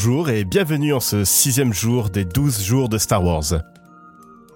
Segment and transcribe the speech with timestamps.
[0.00, 3.64] Bonjour et bienvenue en ce sixième jour des douze jours de Star Wars.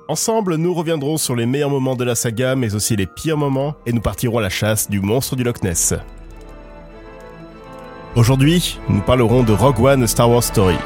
[0.07, 3.75] Ensemble, nous reviendrons sur les meilleurs moments de la saga, mais aussi les pires moments,
[3.85, 5.95] et nous partirons à la chasse du monstre du Loch Ness.
[8.15, 10.77] Aujourd'hui, nous parlerons de Rogue One Star Wars Story.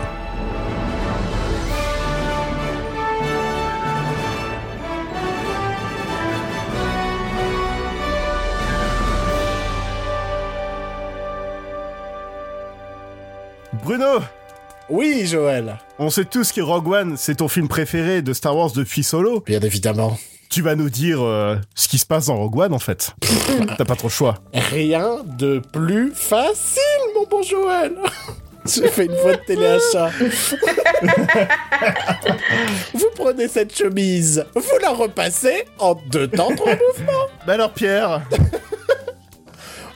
[15.26, 15.78] Joël.
[15.98, 19.42] On sait tous que Rogue One, c'est ton film préféré de Star Wars depuis Solo.
[19.46, 20.18] Bien évidemment.
[20.48, 23.14] Tu vas nous dire euh, ce qui se passe dans Rogue One, en fait.
[23.78, 24.36] T'as pas trop le choix.
[24.52, 26.80] Rien de plus facile,
[27.14, 27.92] mon bon Joël.
[28.66, 30.10] J'ai fait une fois de téléachat.
[32.94, 37.26] vous prenez cette chemise, vous la repassez en deux temps, trois mouvements.
[37.46, 38.22] Bah alors, Pierre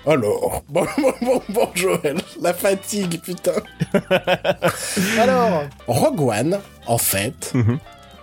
[0.06, 3.52] Alors, bon, bon, bon, bon, Joël, la fatigue, putain.
[5.18, 7.78] Alors, Rogue One, en fait, Mhm.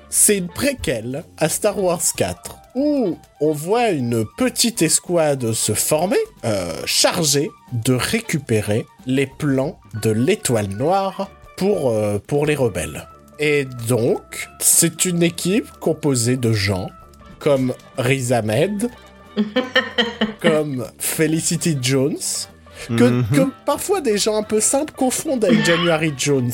[0.10, 6.18] c'est une préquelle à Star Wars 4, où on voit une petite escouade se former,
[6.46, 13.08] euh, chargée de récupérer les plans de l'étoile noire pour, euh, pour les rebelles.
[13.40, 16.90] Et donc, c'est une équipe composée de gens
[17.40, 18.90] comme Riz Ahmed,
[20.42, 22.18] comme Felicity Jones,
[22.88, 23.26] que, Mhm.
[23.34, 26.52] que parfois des gens un peu simples confondent avec January Jones.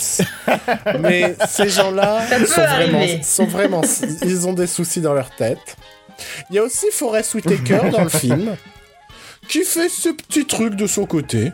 [0.99, 3.23] Mais ces gens-là Ça peut sont vraiment, arriver.
[3.23, 3.81] sont vraiment,
[4.23, 5.75] ils ont des soucis dans leur tête.
[6.49, 8.55] Il y a aussi Forrest Whitaker dans le film,
[9.49, 11.51] qui fait ses petits trucs de son côté.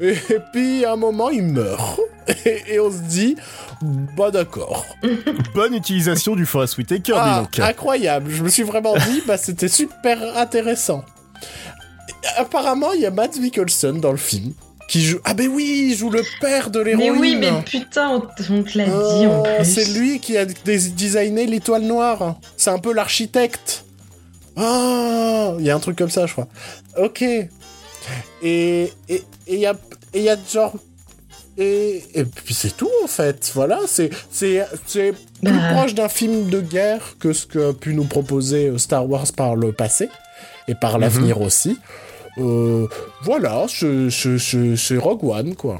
[0.00, 0.14] Et,
[0.52, 1.98] puis à un moment, il meurt.
[2.44, 3.36] Et, et on se dit,
[4.16, 4.84] bah d'accord.
[5.54, 7.58] Bonne utilisation du Forest Whitaker, dis Ah, donc.
[7.58, 8.30] incroyable.
[8.30, 11.04] Je me suis vraiment dit, bah, c'était super intéressant.
[12.36, 14.52] Apparemment, il y a Matt Mikkelsen dans le film
[14.88, 15.18] qui joue.
[15.24, 17.20] Ah, ben oui, il joue le père de Mais l'héroïne.
[17.20, 19.64] oui, mais putain, on, te l'a dit en Oh, plus.
[19.64, 22.36] c'est lui qui a designé l'étoile noire.
[22.56, 23.84] C'est un peu l'architecte.
[24.56, 26.48] Oh, il y a un truc comme ça, je crois.
[26.96, 27.22] Ok.
[27.22, 27.48] Et
[28.42, 29.74] et et il y a
[30.14, 30.72] et il y a genre
[31.58, 33.50] et, et puis c'est tout en fait.
[33.54, 35.72] Voilà, c'est c'est c'est plus Bah.
[35.74, 39.26] proche d'un film de guerre que ce que a pu nous proposer euh, Star Wars
[39.36, 40.08] par le passé
[40.68, 41.78] et par l'avenir aussi.
[42.38, 42.86] Euh,
[43.22, 45.78] voilà, c'est- c'est c'est- c'est Rogue One quoi.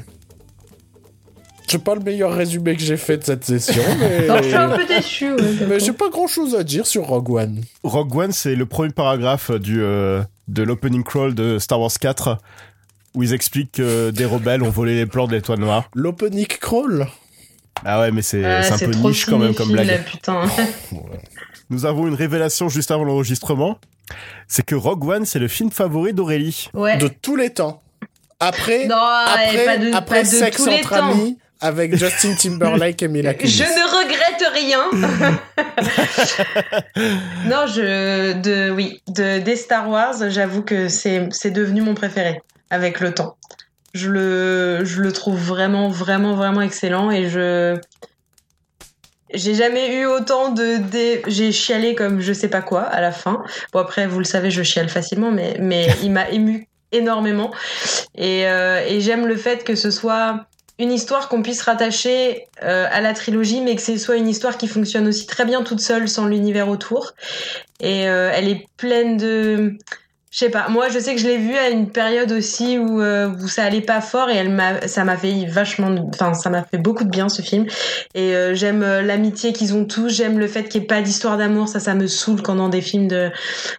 [1.70, 4.54] C'est pas le meilleur résumé que j'ai fait de cette session, mais, Non, je suis
[4.54, 5.32] un peu déçu.
[5.34, 7.60] Ouais, mais j'ai pas grand chose à dire sur Rogue One.
[7.84, 12.38] Rogue One, c'est le premier paragraphe du, euh, de l'opening crawl de Star Wars 4,
[13.14, 15.88] où ils expliquent que des rebelles ont volé les plans de l'étoile noire.
[15.94, 17.06] L'opening crawl.
[17.84, 20.04] Ah ouais, mais c'est Ah, un peu niche quand même comme blague.
[20.04, 20.42] putain.
[21.70, 23.78] Nous avons une révélation juste avant l'enregistrement.
[24.46, 26.68] C'est que Rogue One, c'est le film favori d'Aurélie.
[26.74, 26.96] Ouais.
[26.96, 27.82] De tous les temps.
[28.40, 31.10] Après, Non, après, pas de, après pas de Sex tous les entre temps.
[31.12, 33.52] amis avec Justin Timberlake et Mila Kunis.
[33.52, 34.84] Je ne regrette rien.
[37.46, 42.40] non, je de oui, de des Star Wars, j'avoue que c'est c'est devenu mon préféré
[42.70, 43.36] avec le temps.
[43.94, 47.76] Je le je le trouve vraiment vraiment vraiment excellent et je
[49.34, 53.12] j'ai jamais eu autant de dé- j'ai chialé comme je sais pas quoi à la
[53.12, 53.42] fin.
[53.72, 57.50] Bon après vous le savez, je chiale facilement mais mais il m'a ému énormément
[58.14, 60.46] et euh, et j'aime le fait que ce soit
[60.78, 64.56] une histoire qu'on puisse rattacher euh, à la trilogie, mais que ce soit une histoire
[64.56, 67.14] qui fonctionne aussi très bien toute seule sans l'univers autour.
[67.80, 69.76] Et euh, elle est pleine de,
[70.30, 70.68] je sais pas.
[70.68, 73.64] Moi, je sais que je l'ai vue à une période aussi où euh, où ça
[73.64, 77.04] allait pas fort et elle m'a, ça m'a fait vachement, enfin ça m'a fait beaucoup
[77.04, 77.66] de bien ce film.
[78.14, 80.10] Et euh, j'aime l'amitié qu'ils ont tous.
[80.10, 81.68] J'aime le fait qu'il n'y ait pas d'histoire d'amour.
[81.68, 83.30] Ça, ça me saoule quand dans des films de,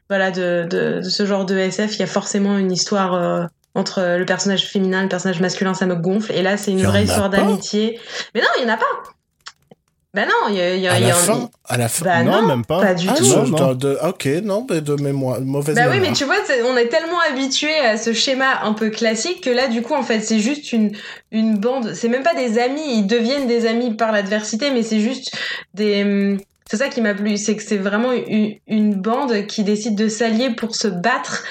[0.09, 3.49] voilà, de de, de ce genre de SF, il y a forcément une histoire.
[3.75, 6.31] Entre le personnage féminin et le personnage masculin, ça me gonfle.
[6.33, 7.99] Et là, c'est une vraie a histoire d'amitié.
[8.33, 8.85] Mais non, il y en a pas.
[10.11, 12.03] Ben non, il y a, y a, À la a- fin, à la fin.
[12.03, 12.81] Bah non, non, même pas.
[12.81, 13.25] pas du Ah, tout.
[13.25, 13.73] non, non.
[13.75, 16.09] de- ok, non, mais de mémoire, mauvaise Bah oui, mémoire.
[16.09, 16.37] mais tu vois,
[16.67, 20.01] on est tellement habitué à ce schéma un peu classique que là, du coup, en
[20.01, 20.93] fait, c'est juste une,
[21.31, 21.93] une bande.
[21.93, 25.31] C'est même pas des amis, ils deviennent des amis par l'adversité, mais c'est juste
[25.75, 26.37] des.
[26.71, 30.07] C'est ça qui m'a plu, c'est que c'est vraiment une, une bande qui décide de
[30.07, 31.43] s'allier pour se battre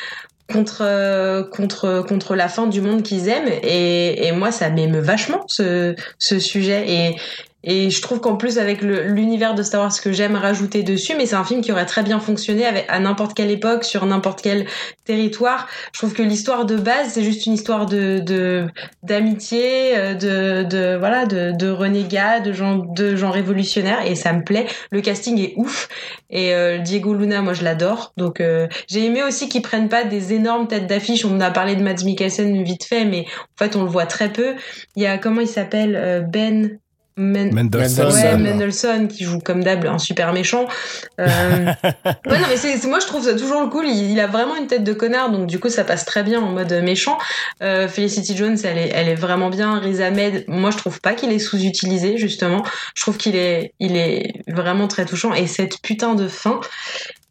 [0.53, 3.51] contre euh, contre contre la fin du monde qu'ils aiment.
[3.63, 6.85] Et, moi ça m'émeut vachement ce ce sujet.
[6.91, 7.17] Et
[7.65, 11.27] Et je trouve qu'en plus, avec l'univers de Star Wars, que j'aime rajouter dessus, mais
[11.27, 14.43] c'est un film qui aurait très bien fonctionné avec, à n'importe quelle époque, sur n'importe
[14.43, 14.67] quel
[15.05, 15.67] territoire.
[15.93, 18.69] Je trouve que l'histoire de base, c'est juste une histoire de
[19.03, 24.33] d'amitié, euh, de, de, voilà, de, de renégats, de gens, de gens révolutionnaires, et ça
[24.33, 24.67] me plaît.
[24.93, 25.89] Le casting est ouf.
[26.31, 28.13] Et euh, Diego Luna, moi, je l'adore.
[28.17, 31.25] Donc, euh, j'ai aimé aussi qu'ils prennent pas des énormes têtes d'affiche.
[31.25, 34.33] On a parlé de Mads Mikkelsen vite fait, mais en fait, on le voit très
[34.33, 34.55] peu.
[34.95, 36.79] Il y a, comment il s'appelle Ben
[37.19, 38.13] Mendelssohn.
[38.13, 40.67] Ouais, Mendelssohn qui joue comme d'hab un super méchant.
[41.21, 41.27] Euh...
[41.85, 43.87] ouais, non, mais c'est, moi je trouve ça toujours le cool.
[43.87, 46.51] Il, a vraiment une tête de connard, donc du coup ça passe très bien en
[46.51, 47.19] mode méchant.
[47.63, 49.79] Euh, Felicity Jones, elle est, elle est vraiment bien.
[49.79, 52.63] Riz Ahmed, moi je trouve pas qu'il est sous-utilisé justement.
[52.95, 55.35] Je trouve qu'il est, il est vraiment très touchant.
[55.35, 56.61] Et cette putain de fin.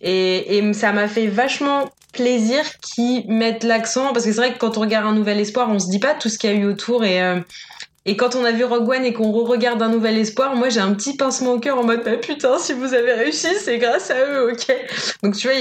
[0.01, 1.85] Et, et ça m'a fait vachement
[2.17, 5.69] plaisir qu'ils mettent l'accent parce que c'est vrai que quand on regarde un nouvel espoir,
[5.69, 7.39] on se dit pas tout ce qu'il y a eu autour et euh,
[8.07, 10.79] et quand on a vu Rogue One et qu'on re-regarde un nouvel espoir, moi j'ai
[10.79, 14.09] un petit pincement au cœur en mode bah putain, si vous avez réussi, c'est grâce
[14.09, 14.75] à eux, ok.
[15.23, 15.57] Donc tu vois,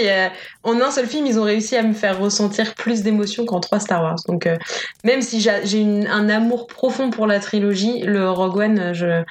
[0.63, 3.81] en un seul film, ils ont réussi à me faire ressentir plus d'émotions qu'en trois
[3.81, 4.21] Star Wars.
[4.29, 4.57] Donc euh,
[5.03, 9.25] même si j'ai un amour profond pour la trilogie, le Rogue One, je...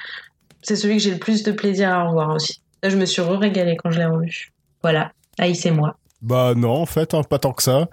[0.60, 2.60] c'est celui que j'ai le plus de plaisir à revoir aussi.
[2.82, 4.52] Je me suis re-régalé quand je l'ai revu.
[4.82, 5.96] Voilà, haïssez-moi.
[6.20, 7.88] Bah non, en fait, hein, pas tant que ça.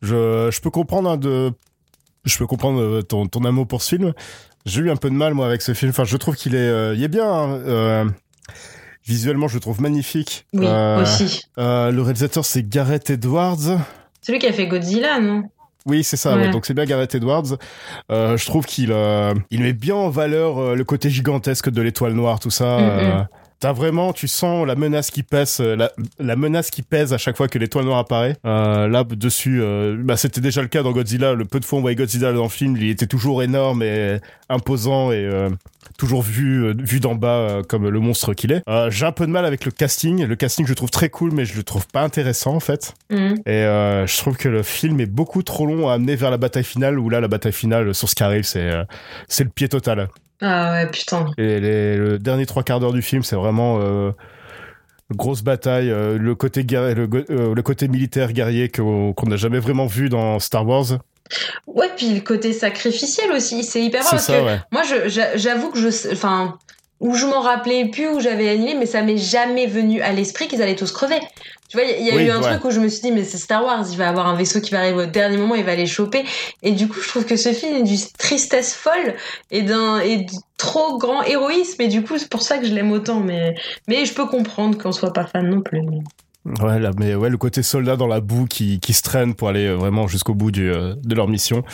[0.00, 1.52] Je, je peux comprendre hein, de
[2.24, 4.12] je peux comprendre euh, ton, ton amour pour ce film.
[4.66, 5.90] J'ai eu un peu de mal moi avec ce film.
[5.90, 7.30] Enfin, je trouve qu'il est, euh, il est bien.
[7.30, 7.60] Hein.
[7.66, 8.04] Euh,
[9.06, 10.46] visuellement, je le trouve magnifique.
[10.54, 10.66] Oui,
[11.02, 11.42] aussi.
[11.56, 13.78] le réalisateur, c'est Gareth Edwards.
[14.22, 15.42] Celui qui a fait Godzilla, non?
[15.86, 16.34] Oui, c'est ça.
[16.34, 16.50] Ouais.
[16.50, 17.58] Donc c'est bien Gareth Edwards.
[18.10, 18.94] Euh, je trouve qu'il
[19.50, 22.78] il met bien en valeur le côté gigantesque de l'étoile noire, tout ça.
[22.78, 23.26] Mm -hmm.
[23.60, 27.18] T'as vraiment, tu sens la menace qui pèse, euh, la, la, menace qui pèse à
[27.18, 28.36] chaque fois que l'étoile noire apparaît.
[28.44, 31.32] Euh, là, dessus, euh, bah, c'était déjà le cas dans Godzilla.
[31.34, 34.18] Le peu de fois on voyait Godzilla dans le film, il était toujours énorme et
[34.50, 35.48] imposant et euh,
[35.96, 38.62] toujours vu vu d'en bas comme le monstre qu'il est.
[38.90, 40.24] J'ai un peu de mal avec le casting.
[40.24, 42.94] Le casting, je le trouve très cool, mais je le trouve pas intéressant en fait.
[43.10, 43.34] Mm.
[43.46, 43.62] Et
[44.06, 46.98] je trouve que le film est beaucoup trop long à amener vers la bataille finale.
[46.98, 48.70] Où là, la bataille finale sur ce qui arrive, c'est
[49.28, 50.08] c'est le pied total.
[50.46, 51.26] Ah ouais, putain.
[51.38, 54.12] Et les, le dernier trois quarts d'heure du film, c'est vraiment euh,
[55.14, 59.58] grosse bataille, euh, le côté guerrier, le, euh, le, côté militaire guerrier qu'on n'a jamais
[59.58, 60.98] vraiment vu dans Star Wars.
[61.66, 64.60] Ouais, puis le côté sacrificiel aussi, c'est hyper parce ça, que ouais.
[64.70, 64.82] moi,
[65.36, 66.58] j'avoue que je, enfin,
[67.00, 70.48] où je m'en rappelais plus, où j'avais annulé, mais ça m'est jamais venu à l'esprit
[70.48, 71.18] qu'ils allaient tous crever.
[71.68, 72.50] Tu vois, il y, y, a Oui, eu un ouais.
[72.50, 74.60] truc où je me suis dit, mais c'est Star Wars, il va avoir un vaisseau
[74.60, 76.24] qui va arriver au dernier moment, il va les choper.
[76.62, 79.14] Et du coup, je trouve que ce film est d'une tristesse folle
[79.50, 80.26] et d'un et
[80.56, 81.82] trop grand héroïsme.
[81.82, 83.20] Et du coup, c'est pour ça que je l'aime autant.
[83.20, 83.54] Mais
[83.88, 85.80] mais je peux comprendre qu'on soit pas fan non plus.
[86.60, 89.48] Ouais, là, mais ouais, le côté soldat dans la boue qui, qui se traîne pour
[89.48, 91.64] aller vraiment jusqu'au bout du, euh, de leur mission.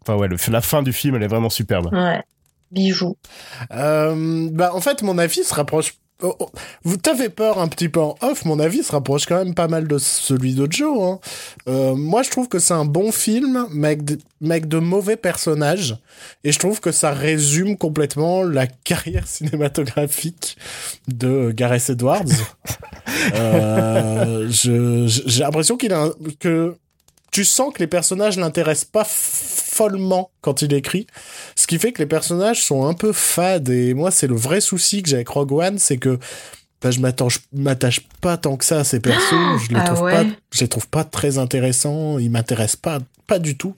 [0.00, 1.92] Enfin ouais, le, la fin du film, elle est vraiment superbe.
[1.92, 2.22] Ouais,
[2.72, 3.16] bijou.
[3.72, 6.50] Euh, bah en fait, mon avis se rapproche Oh, oh.
[6.84, 9.66] Vous t'avez peur un petit peu en off, mon avis se rapproche quand même pas
[9.66, 11.02] mal de celui de Joe.
[11.02, 11.20] Hein.
[11.68, 14.78] Euh, moi, je trouve que c'est un bon film, mais avec, de, mais avec de
[14.78, 15.96] mauvais personnages.
[16.44, 20.56] Et je trouve que ça résume complètement la carrière cinématographique
[21.08, 22.22] de Gareth Edwards.
[23.34, 26.76] euh, J'ai l'impression qu'il a un, que
[27.32, 29.04] tu sens que les personnages l'intéressent pas
[29.72, 31.06] follement quand il écrit,
[31.56, 34.60] ce qui fait que les personnages sont un peu fades et moi c'est le vrai
[34.60, 36.18] souci que j'ai avec Rogue One, c'est que
[36.82, 37.00] bah, je
[37.52, 40.12] m'attache pas tant que ça à ces persos, je les ah trouve ouais.
[40.12, 42.98] pas, je les trouve pas très intéressants, ils m'intéressent pas,
[43.28, 43.74] pas du tout.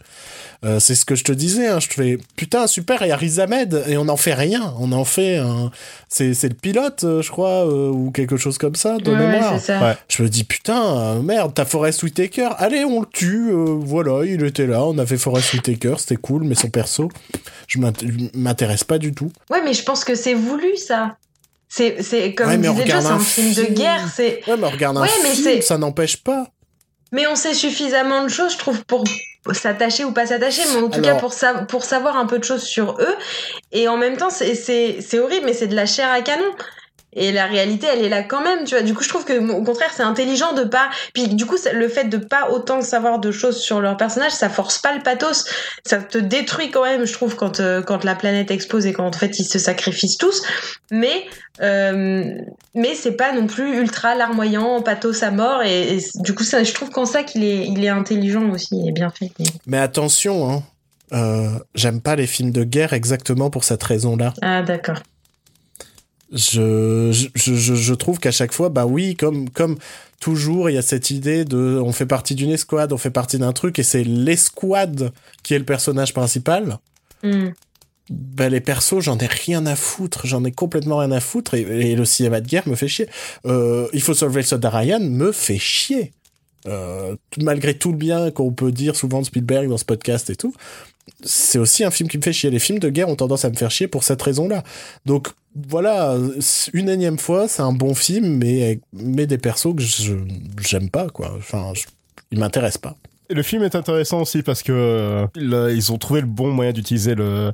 [0.64, 3.12] Euh, c'est ce que je te disais, hein, je te fais putain super, il y
[3.12, 5.70] a Riz Ahmed et on n'en fait rien, on en fait un,
[6.08, 9.18] c'est c'est le pilote, euh, je crois, euh, ou quelque chose comme ça de ouais,
[9.18, 9.60] mémoire.
[9.68, 9.96] Ouais.
[10.08, 14.42] Je me dis putain merde, t'as Forest Whitaker, allez on le tue, euh, voilà, il
[14.44, 17.10] était là, on a fait Forest Whitaker, c'était cool, mais son perso,
[17.66, 17.78] je
[18.34, 19.30] m'intéresse pas du tout.
[19.50, 21.18] Ouais, mais je pense que c'est voulu ça.
[21.76, 24.08] C'est, c'est comme ouais, mais disait un film, film, de guerre.
[24.14, 24.42] C'est...
[24.46, 26.46] Ouais, mais on regarde un ouais, film, ça n'empêche pas.
[27.10, 29.04] Mais on sait suffisamment de choses, je trouve, pour
[29.52, 31.16] s'attacher ou pas s'attacher, mais en tout Alors...
[31.16, 31.54] cas pour, sa...
[31.54, 33.16] pour savoir un peu de choses sur eux.
[33.72, 36.44] Et en même temps, c'est, c'est, c'est horrible, mais c'est de la chair à canon.
[37.16, 38.82] Et la réalité, elle est là quand même, tu vois.
[38.82, 40.88] Du coup, je trouve que, au contraire, c'est intelligent de pas.
[41.12, 44.48] Puis, du coup, le fait de pas autant savoir de choses sur leur personnage, ça
[44.48, 45.44] force pas le pathos.
[45.86, 49.06] Ça te détruit quand même, je trouve, quand euh, quand la planète explose et quand
[49.06, 50.42] en fait ils se sacrifient tous.
[50.90, 51.24] Mais
[51.62, 52.24] euh,
[52.74, 55.62] mais c'est pas non plus ultra larmoyant, pathos à mort.
[55.62, 58.86] Et, et du coup, ça, je trouve qu'en ça qu'il est il est intelligent aussi
[58.86, 59.30] et bien fait.
[59.38, 60.62] Mais, mais attention, hein.
[61.12, 64.32] Euh, j'aime pas les films de guerre exactement pour cette raison-là.
[64.42, 64.98] Ah d'accord
[66.32, 69.76] je, je, je, je trouve qu'à chaque fois, bah oui, comme, comme
[70.20, 73.38] toujours, il y a cette idée de, on fait partie d'une escouade, on fait partie
[73.38, 75.12] d'un truc, et c'est l'escouade
[75.42, 76.78] qui est le personnage principal.
[77.22, 77.48] Mm.
[78.10, 81.94] ben, les persos, j'en ai rien à foutre, j'en ai complètement rien à foutre, et,
[81.94, 83.08] le cinéma de guerre me fait chier.
[83.46, 86.12] Euh, il faut sauver le soldat Ryan me fait chier.
[86.66, 90.36] Euh, malgré tout le bien qu'on peut dire souvent de Spielberg dans ce podcast et
[90.36, 90.54] tout,
[91.22, 92.50] c'est aussi un film qui me fait chier.
[92.50, 94.64] Les films de guerre ont tendance à me faire chier pour cette raison-là.
[95.04, 96.16] Donc voilà,
[96.72, 100.14] une énième fois, c'est un bon film, mais, mais des persos que je
[100.60, 101.32] j'aime pas, quoi.
[101.36, 101.84] Enfin, je,
[102.32, 102.96] ils m'intéressent pas.
[103.30, 107.14] le film est intéressant aussi parce que euh, ils ont trouvé le bon moyen d'utiliser
[107.14, 107.52] le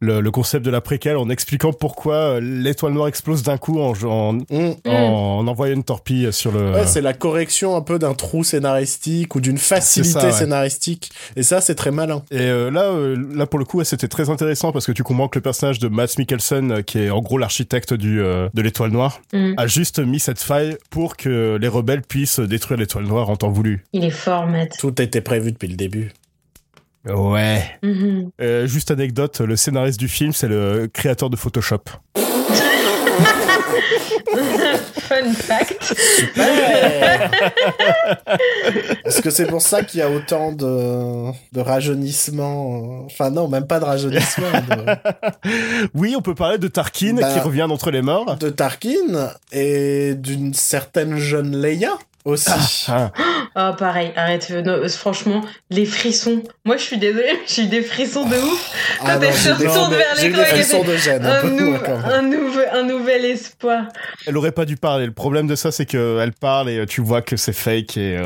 [0.00, 3.92] le, concept de la préquelle en expliquant pourquoi euh, l'étoile noire explose d'un coup en,
[4.04, 4.74] en, mm.
[4.86, 6.72] en, envoyant une torpille sur le.
[6.72, 11.10] Ouais, c'est la correction un peu d'un trou scénaristique ou d'une facilité scénaristique.
[11.36, 12.22] Et ça, c'est très malin.
[12.30, 15.28] Et euh, là, euh, là pour le coup, c'était très intéressant parce que tu comprends
[15.28, 19.20] que le personnage de Matt Mikkelsen, qui est en gros l'architecte du de l'étoile noire,
[19.32, 19.54] mm.
[19.56, 23.50] a juste mis cette faille pour que les rebelles puissent détruire l'étoile noire en temps
[23.50, 23.84] voulu.
[23.92, 24.76] Il est fort, Matt.
[24.78, 26.12] Tout était prévu depuis le début.
[27.06, 27.62] Ouais.
[27.82, 28.30] Mhm.
[28.40, 31.84] Euh, juste anecdote, le scénariste du film, c'est le créateur de Photoshop.
[34.34, 35.94] Fun fact.
[39.04, 43.48] Est-ce que c'est pour ça qu'il y a autant de, de rajeunissement euh, Enfin non,
[43.48, 44.48] même pas de rajeunissement.
[45.94, 48.36] oui, on peut parler de Tarkin qui bah, revient d'entre les morts.
[48.36, 52.86] De Tarkin et d'une certaine jeune Leia aussi.
[52.88, 53.72] Ah, ah.
[53.72, 54.48] Oh, pareil, arrête.
[54.50, 56.42] Euh, franchement, les frissons.
[56.64, 58.72] Moi, je suis désolée, j'ai eu des frissons de ouf.
[59.00, 60.42] Quand elle se retourne vers l'écran,
[62.04, 63.84] un, nouvel, un nouvel espoir.
[64.26, 65.06] Elle aurait pas dû parler.
[65.06, 68.20] Le problème de ça, c'est qu'elle parle et tu vois que c'est fake et.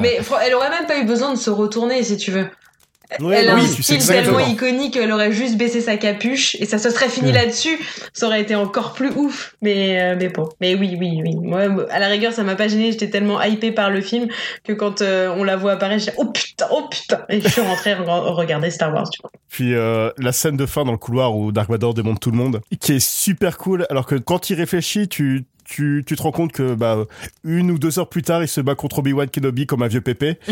[0.00, 2.48] Mais elle aurait même pas eu besoin de se retourner, si tu veux
[3.10, 6.90] elle a un style tellement iconique, elle aurait juste baissé sa capuche et ça se
[6.90, 7.78] serait fini là-dessus.
[8.12, 9.54] Ça aurait été encore plus ouf.
[9.62, 10.48] Mais, euh, mais bon.
[10.60, 11.36] Mais oui, oui, oui.
[11.36, 12.92] Moi, à la rigueur, ça m'a pas gêné.
[12.92, 14.28] J'étais tellement hypé par le film
[14.64, 17.24] que quand euh, on la voit apparaître, j'ai oh putain, oh putain.
[17.28, 19.30] Et je suis rentrée regarder Star Wars, tu vois.
[19.48, 22.36] Puis euh, la scène de fin dans le couloir où Dark Vador démonte tout le
[22.36, 23.86] monde, qui est super cool.
[23.90, 27.04] Alors que quand il réfléchit, tu tu, tu te rends compte que bah
[27.44, 30.00] une ou deux heures plus tard, il se bat contre Obi-Wan Kenobi comme un vieux
[30.00, 30.38] pépé.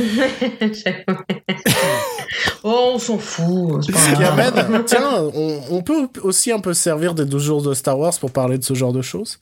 [2.63, 3.87] oh, on s'en fout.
[4.21, 8.19] Amène, tiens, on, on, peut aussi un peu servir des 12 jours de Star Wars
[8.19, 9.39] pour parler de ce genre de choses.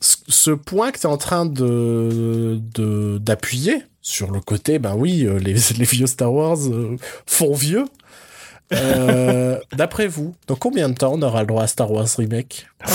[0.00, 2.58] Ce, point que tu es en train de
[3.18, 6.96] d'appuyer sur le côté, ben oui, euh, les, les vieux Star Wars euh,
[7.26, 7.84] font vieux.
[8.72, 12.66] Euh, D'après vous, dans combien de temps on aura le droit à Star Wars Remake
[12.86, 12.90] oh.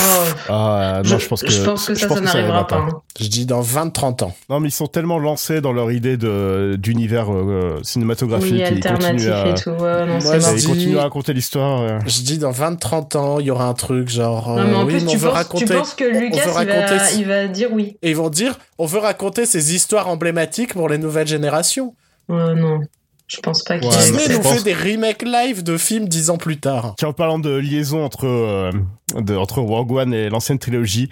[0.48, 2.86] Ah, non, je, pense que, je pense que ça, ça n'arrivera pas.
[3.20, 4.34] Je dis dans 20-30 ans.
[4.48, 8.52] Non, mais ils sont tellement lancés dans leur idée d'univers euh, cinématographique.
[8.52, 9.48] Oui, alternatif à...
[9.48, 9.70] et tout.
[9.70, 12.00] Ouais, non, Moi, ils continuent à raconter l'histoire.
[12.06, 14.56] Je dis dans 20-30 ans, il y aura un truc genre.
[14.56, 15.66] non, mais en euh, plus, tu, penses, raconter...
[15.66, 17.96] tu, penses, que Lucas, il va, il va dire oui.
[18.02, 21.94] Et ils vont dire on veut raconter ces histoires emblématiques pour les nouvelles générations.
[22.28, 22.80] Ouais, non.
[23.26, 26.58] Je pense pas que Disney nous fait des remakes live de films dix ans plus
[26.58, 26.94] tard.
[26.96, 28.70] Tiens, en parlant de liaison entre, euh,
[29.16, 31.08] de, entre Rogue One et l'ancienne trilogie,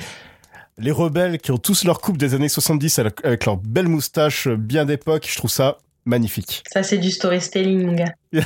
[0.79, 4.85] les rebelles qui ont tous leur coupe des années 70 avec leur belle moustache bien
[4.85, 6.63] d'époque, je trouve ça magnifique.
[6.73, 8.13] Ça, c'est du storytelling, mon gars.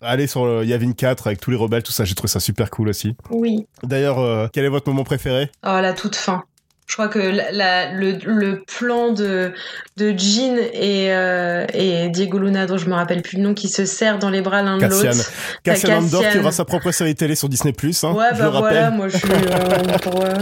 [0.00, 2.70] Allez sur le Yavin 4 avec tous les rebelles, tout ça, j'ai trouvé ça super
[2.70, 3.14] cool aussi.
[3.30, 3.66] Oui.
[3.82, 5.50] D'ailleurs, euh, quel est votre moment préféré?
[5.64, 6.44] Oh, la toute fin.
[6.88, 9.52] Je crois que la, le, le, plan de,
[9.98, 13.68] de Jean et, euh, et Diego Luna, dont je me rappelle plus le nom, qui
[13.68, 15.30] se serrent dans les bras l'un de l'autre.
[15.62, 17.74] Cassian Andor qui aura sa propre série télé sur Disney+.
[18.02, 20.32] Hein, ouais, bah voilà, moi je suis euh, pour euh,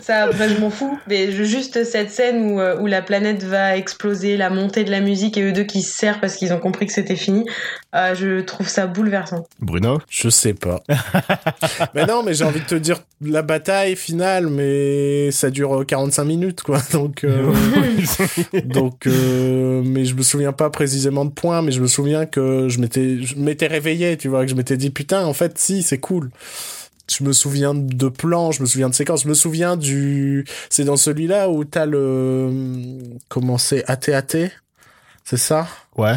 [0.00, 0.22] ça.
[0.22, 0.98] Après, je m'en fous.
[1.06, 5.00] Mais je, juste cette scène où, où la planète va exploser, la montée de la
[5.00, 7.44] musique et eux deux qui se serrent parce qu'ils ont compris que c'était fini.
[7.92, 9.46] je trouve ça bouleversant.
[9.60, 9.98] Bruno?
[10.08, 10.80] Je sais pas.
[11.94, 16.24] mais non, mais j'ai envie de te dire la bataille finale, mais ça dure 45
[16.24, 17.52] minutes quoi donc euh,
[18.64, 22.68] donc euh, mais je me souviens pas précisément de points mais je me souviens que
[22.68, 25.82] je m'étais je m'étais réveillé tu vois que je m'étais dit putain en fait si
[25.82, 26.30] c'est cool
[27.10, 30.46] je me souviens de plans, je me souviens de séquences, je me souviens du.
[30.70, 32.50] C'est dans celui-là où t'as le.
[33.28, 34.50] Comment c'est AT-AT
[35.24, 35.66] C'est ça
[35.96, 36.14] Ouais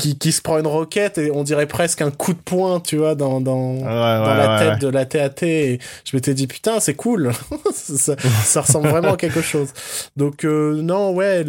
[0.00, 2.96] qui, qui, se prend une roquette et on dirait presque un coup de poing, tu
[2.96, 5.42] vois, dans, dans, dans la tête de la TAT.
[5.42, 7.32] Et je m'étais dit, putain, c'est cool.
[7.74, 9.68] ça, ça, ressemble vraiment à quelque chose.
[10.16, 11.44] Donc, euh, non, ouais,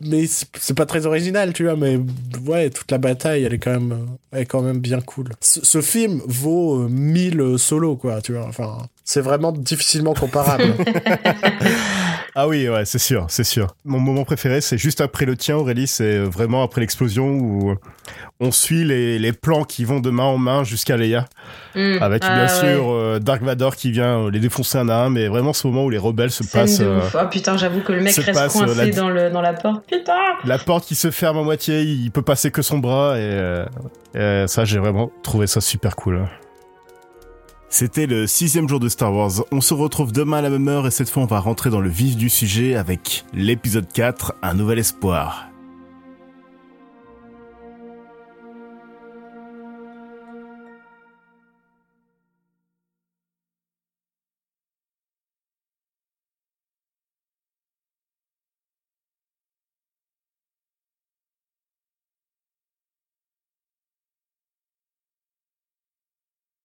[0.00, 1.98] mais c'est pas très original, tu vois, mais
[2.46, 5.30] ouais, toute la bataille, elle est quand même, elle est quand même bien cool.
[5.40, 8.46] Ce, film vaut 1000 euh, solos, quoi, tu vois.
[8.46, 10.64] Enfin, c'est vraiment difficilement comparable.
[12.42, 13.66] Ah oui, ouais, c'est sûr, c'est sûr.
[13.84, 17.74] Mon moment préféré, c'est juste après le tien, Aurélie, c'est vraiment après l'explosion où
[18.40, 21.26] on suit les, les plans qui vont de main en main jusqu'à Leia.
[21.74, 21.98] Mm.
[22.00, 22.48] Avec Ah, bien ouais.
[22.74, 25.66] sûr euh, Dark Vador qui vient euh, les défoncer un à un, mais vraiment ce
[25.66, 26.78] moment où les rebelles se Scène passent.
[26.78, 27.14] de euh, ouf.
[27.22, 29.52] Oh putain, j'avoue que le mec reste passe, euh, coincé la- dans, le, dans la
[29.52, 29.84] porte.
[29.86, 30.14] Putain
[30.46, 33.66] la porte qui se ferme à moitié, il peut passer que son bras et, euh,
[34.14, 36.26] et ça j'ai vraiment trouvé ça super cool.
[37.72, 39.44] C'était le sixième jour de Star Wars.
[39.52, 41.80] On se retrouve demain à la même heure et cette fois on va rentrer dans
[41.80, 45.49] le vif du sujet avec l'épisode 4, Un nouvel espoir.